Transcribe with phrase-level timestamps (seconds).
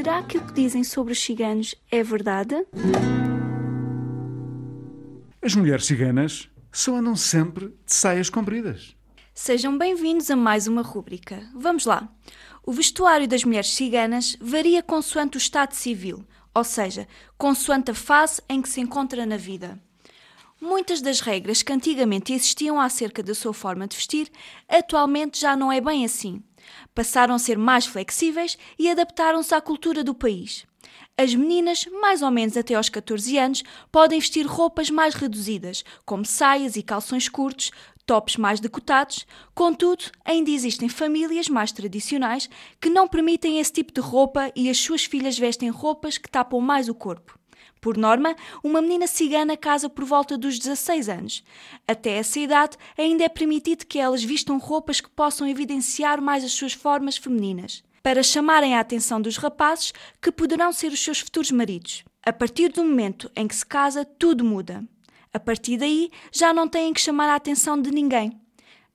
[0.00, 2.54] Será que o que dizem sobre os ciganos é verdade?
[5.42, 8.96] As mulheres ciganas só andam sempre de saias compridas.
[9.34, 11.46] Sejam bem-vindos a mais uma rúbrica.
[11.54, 12.10] Vamos lá.
[12.64, 17.06] O vestuário das mulheres ciganas varia consoante o estado civil, ou seja,
[17.36, 19.78] consoante a fase em que se encontra na vida.
[20.60, 24.30] Muitas das regras que antigamente existiam acerca da sua forma de vestir,
[24.68, 26.42] atualmente já não é bem assim.
[26.94, 30.66] Passaram a ser mais flexíveis e adaptaram-se à cultura do país.
[31.16, 36.26] As meninas, mais ou menos até aos 14 anos, podem vestir roupas mais reduzidas, como
[36.26, 37.70] saias e calções curtos,
[38.04, 39.26] tops mais decotados.
[39.54, 44.76] Contudo, ainda existem famílias mais tradicionais que não permitem esse tipo de roupa e as
[44.76, 47.39] suas filhas vestem roupas que tapam mais o corpo.
[47.80, 51.44] Por norma, uma menina cigana casa por volta dos 16 anos.
[51.88, 56.52] Até essa idade, ainda é permitido que elas vistam roupas que possam evidenciar mais as
[56.52, 61.50] suas formas femininas, para chamarem a atenção dos rapazes que poderão ser os seus futuros
[61.50, 62.04] maridos.
[62.22, 64.84] A partir do momento em que se casa, tudo muda.
[65.32, 68.38] A partir daí, já não têm que chamar a atenção de ninguém.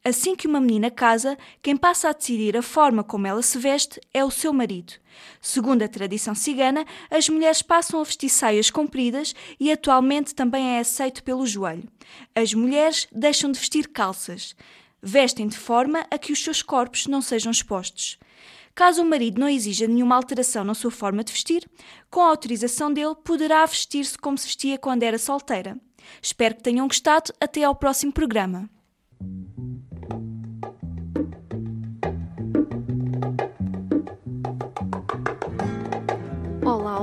[0.07, 3.99] Assim que uma menina casa, quem passa a decidir a forma como ela se veste
[4.13, 4.93] é o seu marido.
[5.41, 10.79] Segundo a tradição cigana, as mulheres passam a vestir saias compridas e atualmente também é
[10.79, 11.89] aceito pelo joelho.
[12.35, 14.55] As mulheres deixam de vestir calças.
[15.01, 18.19] Vestem de forma a que os seus corpos não sejam expostos.
[18.75, 21.67] Caso o marido não exija nenhuma alteração na sua forma de vestir,
[22.11, 25.75] com a autorização dele, poderá vestir-se como se vestia quando era solteira.
[26.21, 27.33] Espero que tenham gostado.
[27.41, 28.69] Até ao próximo programa.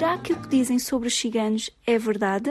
[0.00, 2.50] Será que o que dizem sobre os ciganos é verdade?